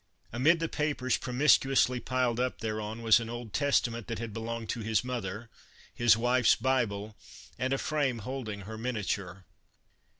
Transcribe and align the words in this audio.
Amid 0.33 0.59
the 0.59 0.67
papers 0.67 1.15
promiscuously 1.17 1.99
piled 1.99 2.39
up 2.39 2.57
thereon 2.59 3.03
was 3.03 3.19
an 3.19 3.29
Old 3.29 3.53
Testament 3.53 4.07
that 4.07 4.17
had 4.17 4.33
belonged 4.33 4.67
to 4.69 4.79
his 4.79 5.03
mother, 5.03 5.47
his 5.93 6.17
wife's 6.17 6.55
Bible 6.55 7.15
and 7.59 7.71
a 7.71 7.77
frame 7.77 8.17
holding 8.25 8.61
her 8.61 8.79
miniature. 8.79 9.45